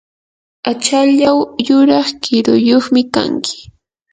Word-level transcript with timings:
achallaw 0.71 1.39
yuraq 1.67 2.09
kiruyuqmi 2.23 3.01
kanki. 3.13 3.55